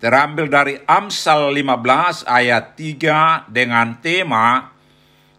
[0.00, 4.72] terambil dari Amsal 15 ayat 3 dengan tema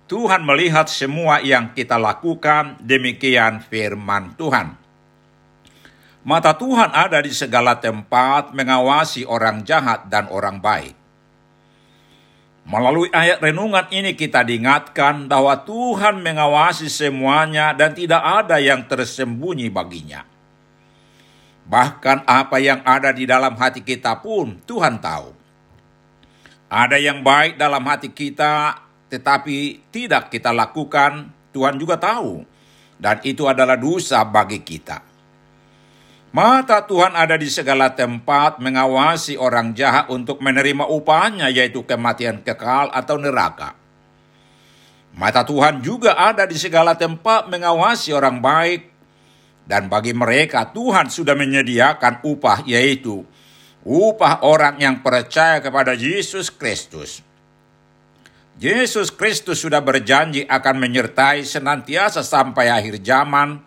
[0.05, 4.75] Tuhan melihat semua yang kita lakukan, demikian firman Tuhan.
[6.27, 10.93] Mata Tuhan ada di segala tempat mengawasi orang jahat dan orang baik.
[12.67, 19.71] Melalui ayat renungan ini kita diingatkan bahwa Tuhan mengawasi semuanya dan tidak ada yang tersembunyi
[19.71, 20.30] baginya.
[21.71, 25.31] Bahkan apa yang ada di dalam hati kita pun Tuhan tahu.
[26.67, 28.75] Ada yang baik dalam hati kita,
[29.07, 32.43] tetapi tidak kita lakukan, Tuhan juga tahu.
[32.99, 34.99] Dan itu adalah dosa bagi kita.
[36.31, 42.87] Mata Tuhan ada di segala tempat mengawasi orang jahat untuk menerima upahnya yaitu kematian kekal
[42.91, 43.75] atau neraka.
[45.11, 48.90] Mata Tuhan juga ada di segala tempat mengawasi orang baik
[49.71, 53.23] dan bagi mereka Tuhan sudah menyediakan upah yaitu
[53.87, 57.23] upah orang yang percaya kepada Yesus Kristus.
[58.59, 63.63] Yesus Kristus sudah berjanji akan menyertai senantiasa sampai akhir zaman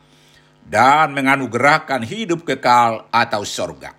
[0.68, 3.96] dan menganugerahkan hidup kekal atau sorga.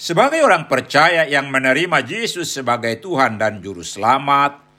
[0.00, 4.69] Sebagai orang percaya yang menerima Yesus sebagai Tuhan dan Juru Selamat,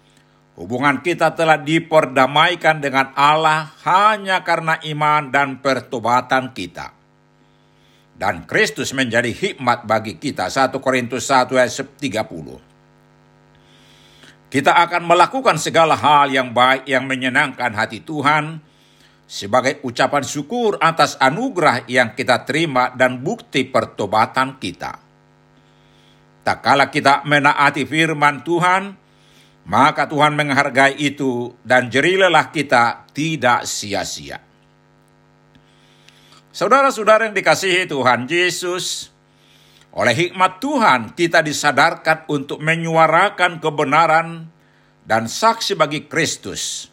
[0.62, 6.94] hubungan kita telah diperdamaikan dengan Allah hanya karena iman dan pertobatan kita.
[8.14, 10.46] Dan Kristus menjadi hikmat bagi kita.
[10.46, 12.62] 1 Korintus 1 ayat 30.
[14.54, 18.62] Kita akan melakukan segala hal yang baik yang menyenangkan hati Tuhan
[19.26, 25.02] sebagai ucapan syukur atas anugerah yang kita terima dan bukti pertobatan kita.
[26.46, 29.01] Tak kala kita menaati firman Tuhan,
[29.66, 34.42] maka Tuhan menghargai itu dan jerilelah kita tidak sia-sia.
[36.52, 39.08] Saudara-saudara yang dikasihi Tuhan Yesus,
[39.92, 44.48] oleh hikmat Tuhan kita disadarkan untuk menyuarakan kebenaran
[45.04, 46.88] dan saksi bagi Kristus.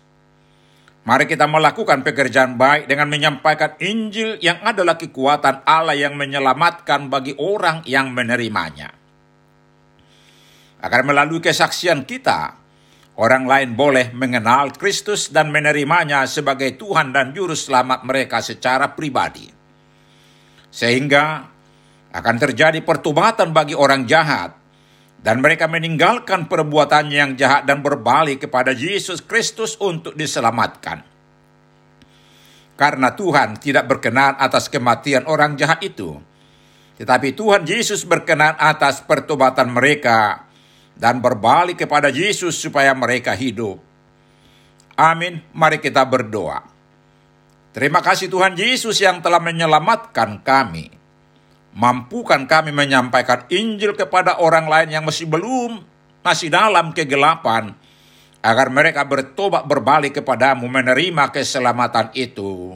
[1.06, 7.32] Mari kita melakukan pekerjaan baik dengan menyampaikan Injil yang adalah kekuatan Allah yang menyelamatkan bagi
[7.40, 8.97] orang yang menerimanya.
[10.78, 12.54] Agar melalui kesaksian kita,
[13.18, 19.50] orang lain boleh mengenal Kristus dan menerimanya sebagai Tuhan dan Juru Selamat mereka secara pribadi.
[20.70, 21.42] Sehingga
[22.14, 24.54] akan terjadi pertobatan bagi orang jahat,
[25.18, 31.02] dan mereka meninggalkan perbuatannya yang jahat dan berbalik kepada Yesus Kristus untuk diselamatkan.
[32.78, 36.14] Karena Tuhan tidak berkenan atas kematian orang jahat itu,
[37.02, 40.47] tetapi Tuhan Yesus berkenan atas pertobatan mereka
[40.98, 43.78] dan berbalik kepada Yesus supaya mereka hidup.
[44.98, 45.40] Amin.
[45.54, 46.66] Mari kita berdoa.
[47.70, 50.98] Terima kasih Tuhan Yesus yang telah menyelamatkan kami
[51.78, 55.78] Mampukan kami menyampaikan Injil kepada orang lain yang masih belum,
[56.26, 57.70] masih dalam kegelapan,
[58.42, 62.74] agar mereka bertobat berbalik kepadamu menerima keselamatan itu.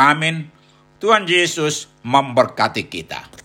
[0.00, 0.48] Amin.
[0.96, 3.39] Tuhan Yesus memberkati kita.